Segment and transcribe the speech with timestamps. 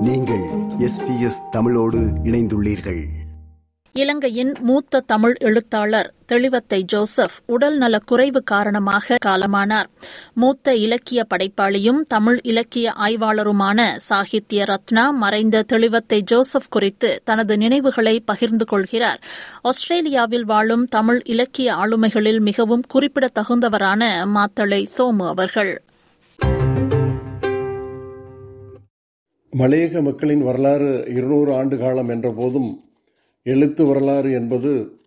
[0.00, 0.42] நீங்கள்
[0.78, 3.04] எஸ்பிஎஸ் தமிழோடு இணைந்துள்ளீர்கள்.
[3.92, 9.84] இலங்கையின் மூத்த தமிழ் எழுத்தாளர் தெளிவத்தை ஜோசப் உடல் நலக் குறைவு காரணமாக காலமானார்.
[10.32, 18.64] மூத்த இலக்கிய படைப்பாளியும் தமிழ் இலக்கிய ஆய்வாளருமான சாகித்ய ரத்னா மறைந்த தெளிவத்தை ஜோசப் குறித்து தனது நினைவுகளை பகிர்ந்து
[18.64, 19.20] கொள்கிறார்.
[19.60, 24.04] ஆஸ்திரேலியாவில் வாழும் தமிழ் இலக்கிய ஆளுமைகளில் மிகவும் குறிப்பிடத்தகுந்தவரான
[24.34, 25.82] மாத்தளை சோமு அவர்கள்.
[29.58, 32.84] மலையக மக்களின் வரலாறு இருநூறு ஆண்டு காலம் என்ற போதும்
[33.42, 35.00] எழுத்து வரலாறு என்பது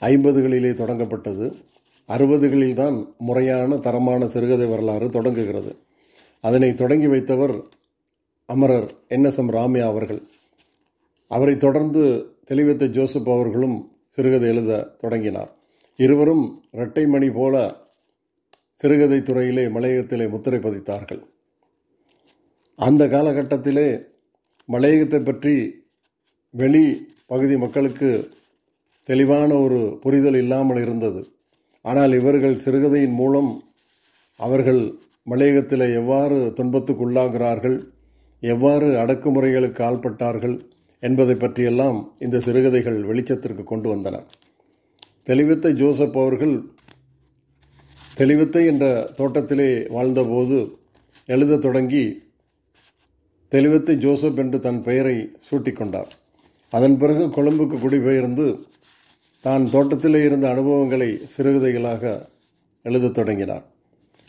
[0.00, 1.54] ஐம்பதுகளிலே தொடங்கப்பட்டது.
[2.08, 5.76] அறுபதுகளில்தான் முறையான தரமான சிறுகதை வரலாறு தொடங்குகிறது.
[6.40, 7.62] அதனை தொடங்கி வைத்தவர்
[8.46, 10.22] அமரர் என் எஸ் எம் ராமியா அவர்கள்.
[11.28, 15.56] அவரை தொடர்ந்து தெளிவத்த ஜோசப் அவர்களும் சிறுகதை எழுத தொடங்கினார்.
[15.96, 17.76] இருவரும் இரட்டை மணி போல
[18.72, 21.22] சிறுகதை துறையிலே மலையகத்திலே முத்திரை பதித்தார்கள்.
[22.84, 23.88] அந்த காலகட்டத்திலே
[24.68, 25.54] மலையகத்தை பற்றி
[26.54, 26.84] வெளி
[27.26, 28.10] பகுதி மக்களுக்கு
[29.08, 31.20] தெளிவான ஒரு புரிதல் இல்லாமல் இருந்தது.
[31.84, 33.50] ஆனால் இவர்கள் சிறுகதையின் மூலம்
[34.40, 34.82] அவர்கள்
[35.30, 37.76] மலையகத்தில் எவ்வாறு துன்பத்துக்குள்ளாகிறார்கள்
[38.42, 40.56] எவ்வாறு அடக்குமுறைகளுக்கு ஆள்பட்டார்கள்
[41.02, 44.16] என்பதை பற்றியெல்லாம் இந்த சிறுகதைகள் வெளிச்சத்திற்கு கொண்டு வந்தன.
[45.22, 46.54] தெளிவித்த ஜோசப் அவர்கள்
[48.14, 50.58] தெளிவித்தை என்ற தோட்டத்திலே வாழ்ந்தபோது
[51.28, 52.04] எழுதத் தொடங்கி
[53.52, 55.16] தெளிவத்தை ஜோசப் என்று தன் பெயரை
[55.50, 56.10] சூட்டிக்கொண்டார்.
[56.70, 58.46] அதன் பிறகு கொழும்புக்கு குடிபெயர்ந்து
[59.40, 62.28] தான் தோட்டத்திலே இருந்த அனுபவங்களை சிறுகதைகளாக
[62.82, 63.64] எழுதத் தொடங்கினார்.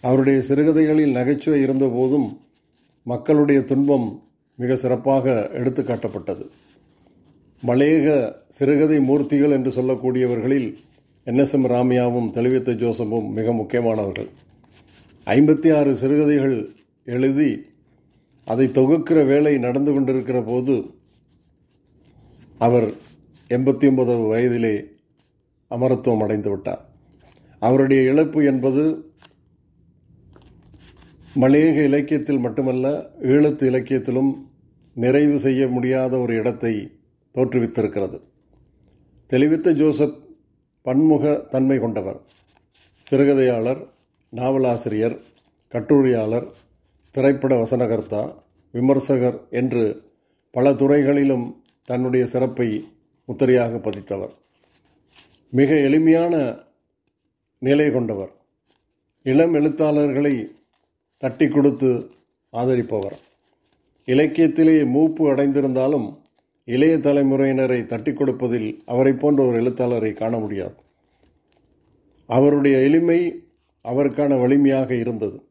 [0.00, 2.28] அவருடைய சிறுகதைகளில் நகைச்சுவை இருந்தபோதும்
[3.02, 4.22] மக்களுடைய துன்பம்
[4.54, 6.44] மிக சிறப்பாக எடுத்து காட்டப்பட்டது.
[7.66, 8.08] மலையக
[8.48, 10.68] சிறுகதை மூர்த்திகள் என்று சொல்லக்கூடியவர்களில்
[11.24, 14.28] என் எஸ் எம் ராமியாவும் தெளிவித்த ஜோசப்பும் மிக முக்கியமானவர்கள்.
[15.26, 16.56] ஐம்பத்தி ஆறு சிறுகதைகள்
[17.04, 17.50] எழுதி
[18.48, 20.74] அதை தொகுக்கிற வேலை நடந்து கொண்டிருக்கிற போது
[22.58, 22.86] அவர்
[23.48, 24.74] எண்பத்தி ஒன்பது வயதிலே
[25.70, 26.82] அமரத்துவம் அடைந்து விட்டார்.
[27.58, 29.12] அவருடைய இழப்பு என்பது
[31.36, 34.30] மலையக இலக்கியத்தில் மட்டுமல்ல ஈழத்து இலக்கியத்திலும்
[34.94, 36.74] நிறைவு செய்ய முடியாத ஒரு இடத்தை
[37.34, 38.20] தோற்றுவித்திருக்கிறது.
[39.26, 40.16] தெளிவித்த ஜோசப்
[40.82, 42.20] பன்முக தன்மை கொண்டவர்.
[43.10, 43.82] சிறுகதையாளர்
[44.28, 45.16] நாவலாசிரியர்
[45.68, 46.48] கட்டுரையாளர்
[47.10, 48.34] திரைப்பட வசனகர்த்தா
[48.72, 50.02] விமர்சகர் என்று
[50.50, 52.88] பல துறைகளிலும் தன்னுடைய சிறப்பை
[53.26, 54.34] முத்திரையாக பதித்தவர்.
[55.50, 56.58] மிக எளிமையான
[57.58, 58.30] நிலை கொண்டவர்.
[59.22, 60.50] இளம் எழுத்தாளர்களை
[61.18, 62.10] தட்டி கொடுத்து
[62.52, 63.16] ஆதரிப்பவர்.
[64.06, 66.18] இலக்கியத்திலே மூப்பு அடைந்திருந்தாலும்
[66.64, 70.74] இளைய தலைமுறையினரை தட்டி கொடுப்பதில் அவரை போன்ற ஒரு எழுத்தாளரை காண முடியாது.
[72.26, 73.44] அவருடைய எளிமை
[73.84, 75.47] அவருக்கான வலிமையாக இருந்தது.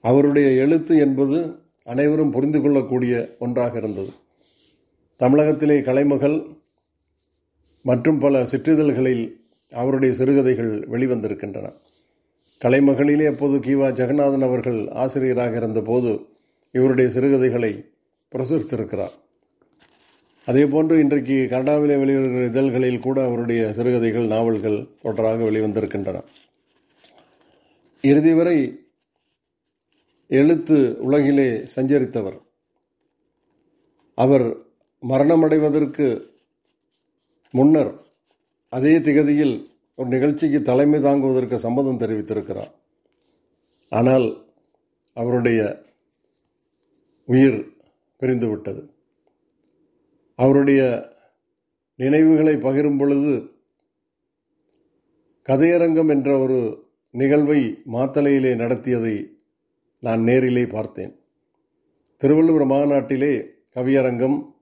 [0.00, 4.10] அவருடைய எழுத்து என்பது அனைவரும் புரிந்து கொள்ளக்கூடிய ஒன்றாக இருந்தது.
[5.16, 6.42] தமிழகத்திலே கலைமகள்
[7.82, 9.32] மற்றும் பல சிற்றிதழ்களில்
[9.70, 11.72] அவருடைய சிறுகதைகள் வெளிவந்திருக்கின்றன.
[12.64, 16.26] கலைமகளிலே அப்போது கிவா ஜெகநாதன் அவர்கள் ஆசிரியராக இருந்தபோது
[16.72, 17.84] இவருடைய சிறுகதைகளை
[18.32, 19.14] பிரசுரித்திருக்கிறார்.
[20.44, 26.22] அதே போன்று இன்றைக்கு கனடாவிலே வெளிவருகிற இதழ்களில் கூட அவருடைய சிறுகதைகள் நாவல்கள் தொடராக வெளிவந்திருக்கின்றன.
[28.02, 28.80] இறுதி வரை
[30.28, 32.38] எழுத்து உலகிலே சஞ்சரித்தவர்.
[34.14, 34.56] அவர்
[35.08, 36.28] மரணமடைவதற்கு
[37.50, 38.04] முன்னர்
[38.68, 42.72] அதே திகதியில் ஒரு நிகழ்ச்சிக்கு தலைமை தாங்குவதற்கு சம்மதம் தெரிவித்திருக்கிறார்.
[43.88, 44.46] ஆனால்
[45.12, 45.84] அவருடைய
[47.24, 47.72] உயிர்
[48.20, 48.90] பிரிந்துவிட்டது.
[50.34, 50.82] அவருடைய
[51.94, 53.50] நினைவுகளை பகிரும் பொழுது
[55.48, 59.37] கதையரங்கம் என்ற ஒரு நிகழ்வை மாத்தளையிலே நடத்தியதை
[59.98, 61.18] நான் நேரிலே பார்த்தேன்.
[62.16, 63.44] திருவள்ளுவர் மாநாட்டிலே
[63.74, 64.54] கவியரங்கம்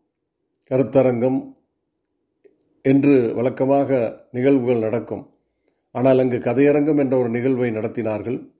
[0.71, 1.55] கருத்தரங்கம்
[2.83, 5.31] என்று வழக்கமாக நிகழ்வுகள் நடக்கும்.
[5.91, 8.51] ஆனால் அங்கு கதையரங்கம் என்ற ஒரு நிகழ்வை நடத்தினார்கள்.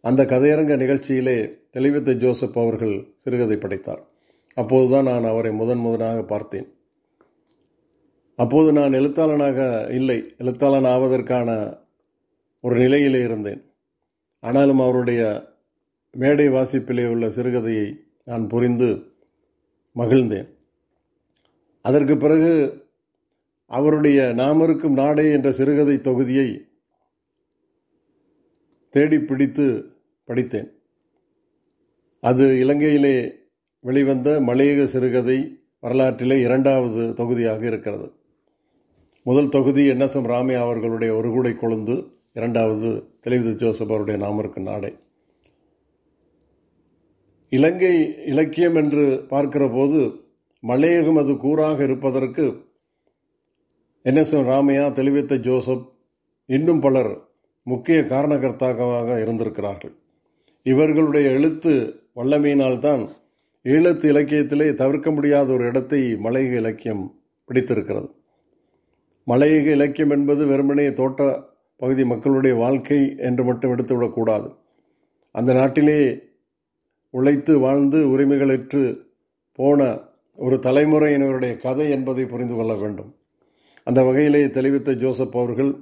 [0.00, 4.02] அந்த கதையரங்க நிகழ்ச்சியிலே தெளிவித்த ஜோசப் அவர்கள் சிறுகதை படைத்தார்.
[4.54, 6.72] அப்போதுதான் நான் அவரை முதன் முதனாக பார்த்தேன்.
[8.36, 10.34] அப்போது நான் எழுத்தாளனாக இல்லை.
[10.38, 11.78] எழுத்தாளன் ஆவதற்கான
[12.60, 13.64] ஒரு நிலையிலே இருந்தேன்.
[14.40, 15.52] ஆனாலும் அவருடைய
[16.14, 19.12] மேடை வாசிப்பிலே உள்ள சிறுகதையை நான் புரிந்து
[19.96, 20.48] மகிழ்ந்தேன்.
[21.82, 22.52] அதற்கு பிறகு
[23.66, 26.48] அவருடைய நாம் இருக்கும் நாடே என்ற சிறுகதை தொகுதியை
[28.90, 29.92] தேடி பிடித்து
[30.24, 30.72] படித்தேன்.
[32.20, 33.32] அது இலங்கையிலே
[33.80, 38.12] வெளிவந்த மலையக சிறுகதை வரலாற்றிலே இரண்டாவது தொகுதியாக இருக்கிறது.
[39.22, 44.62] முதல் தொகுதி என் எஸ் எம் ராமையா அவர்களுடைய ஒரு கூடை கொழுந்து இரண்டாவது தெளிவித ஜோசப் அவருடைய நாமருக்கு
[44.62, 44.94] நாடே.
[47.56, 47.94] இலங்கை
[48.26, 50.00] இலக்கியம் என்று பார்க்கிற போது
[50.62, 52.44] மலையகம் அது கூறாக இருப்பதற்கு
[54.02, 55.84] என் எஸ் ராமையா தெளிவித்த ஜோசப்
[56.48, 57.12] இன்னும் பலர்
[57.66, 59.94] முக்கிய காரணகர்த்தாக இருந்திருக்கிறார்கள்.
[60.66, 61.72] இவர்களுடைய எழுத்து
[62.16, 63.02] வல்லமையினால்தான்
[63.64, 67.04] ஈழத்து இலக்கியத்திலே தவிர்க்க முடியாத ஒரு இடத்தை மலையக இலக்கியம்
[67.48, 68.08] பிடித்திருக்கிறது.
[69.26, 71.20] மலையக இலக்கியம் என்பது வெறுமனே தோட்ட
[71.80, 74.48] பகுதி மக்களுடைய வாழ்க்கை என்று மட்டும் எடுத்துவிடக்கூடாது.
[75.34, 75.98] அந்த நாட்டிலே
[77.14, 79.00] உழைத்து வாழ்ந்து உரிமைகளற்று
[79.52, 80.00] போன
[80.36, 83.14] ஒரு தலைமுறையினருடைய கதை என்பதை புரிந்து கொள்ள வேண்டும்.
[83.84, 85.78] அந்த வகையிலே தெளிவித்த ஜோசப் அவர்கள்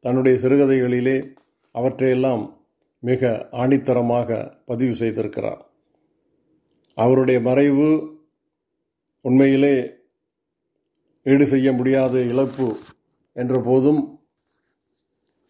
[0.00, 1.34] தன்னுடைய சிறுகதைகளிலே
[1.72, 2.56] அவற்றையெல்லாம்
[2.98, 5.60] மிக ஆணித்தரமாக பதிவு செய்திருக்கிறார்.
[6.94, 7.88] அவருடைய மறைவு
[9.20, 9.90] உண்மையிலே
[11.22, 12.76] ஈடு செய்ய முடியாத இழப்பு
[13.32, 14.20] என்ற போதும்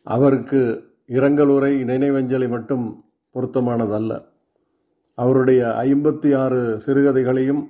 [0.02, 0.60] அவருக்கு
[1.08, 4.29] இரங்கலுரை நினைவஞ்சலி மட்டும் பொருத்தமானதல்ல.
[5.22, 7.62] அவருடைய ஐம்பத்தி ஆறு சிறுகதைகளையும்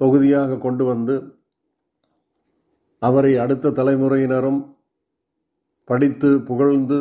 [0.00, 1.16] தொகுதியாக கொண்டு வந்து
[3.02, 4.60] அவரை அடுத்த தலைமுறையினரும்
[5.88, 6.98] படித்து புகழ்ந்து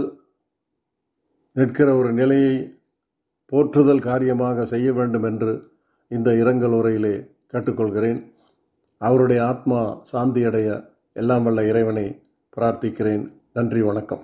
[1.55, 2.55] நிற்கிற ஒரு நிலையை
[3.51, 5.53] போற்றுதல் காரியமாக செய்ய வேண்டும் என்று
[6.09, 7.15] இந்த இரங்கல் உரையிலே
[7.51, 8.19] கேட்டுக்கொள்கிறேன்.
[9.01, 9.81] அவருடைய ஆத்மா
[10.11, 10.69] சாந்தியடைய
[11.13, 12.07] எல்லாம் வல்ல இறைவனை
[12.55, 13.25] பிரார்த்திக்கிறேன்.
[13.53, 14.23] நன்றி வணக்கம்.